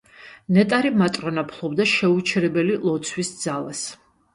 [0.55, 3.91] ნეტარი მატრონა ფლობდა შეუჩერებელი ლოცვის ძალას.